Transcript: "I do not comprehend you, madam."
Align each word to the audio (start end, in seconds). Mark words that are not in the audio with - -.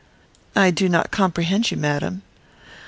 "I 0.55 0.71
do 0.71 0.89
not 0.89 1.11
comprehend 1.11 1.69
you, 1.69 1.77
madam." 1.77 2.23